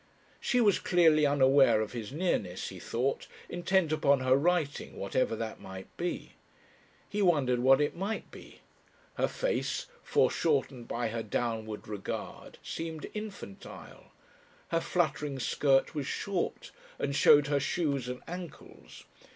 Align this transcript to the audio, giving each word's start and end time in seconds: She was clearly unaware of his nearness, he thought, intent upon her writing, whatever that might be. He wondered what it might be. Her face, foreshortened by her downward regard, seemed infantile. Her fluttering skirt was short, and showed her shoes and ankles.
She 0.39 0.59
was 0.61 0.79
clearly 0.79 1.27
unaware 1.27 1.79
of 1.79 1.91
his 1.91 2.11
nearness, 2.11 2.69
he 2.69 2.79
thought, 2.79 3.27
intent 3.47 3.91
upon 3.91 4.21
her 4.21 4.35
writing, 4.35 4.95
whatever 4.97 5.35
that 5.35 5.59
might 5.59 5.95
be. 5.95 6.31
He 7.07 7.21
wondered 7.21 7.59
what 7.59 7.79
it 7.79 7.95
might 7.95 8.31
be. 8.31 8.61
Her 9.13 9.27
face, 9.27 9.85
foreshortened 10.01 10.87
by 10.87 11.09
her 11.09 11.21
downward 11.21 11.87
regard, 11.87 12.57
seemed 12.63 13.11
infantile. 13.13 14.05
Her 14.69 14.81
fluttering 14.81 15.37
skirt 15.37 15.93
was 15.93 16.07
short, 16.07 16.71
and 16.97 17.15
showed 17.15 17.45
her 17.45 17.59
shoes 17.59 18.07
and 18.09 18.23
ankles. 18.27 19.03